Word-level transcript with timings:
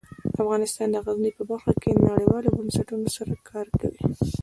افغانستان 0.41 0.87
د 0.91 0.97
غزني 1.05 1.31
په 1.37 1.43
برخه 1.49 1.73
کې 1.81 2.01
نړیوالو 2.09 2.55
بنسټونو 2.57 3.07
سره 3.17 3.33
کار 3.49 3.67
کوي. 3.79 4.01